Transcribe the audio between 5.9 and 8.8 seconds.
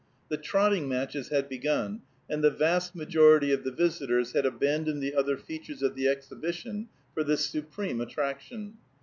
the exhibition for this supreme attraction.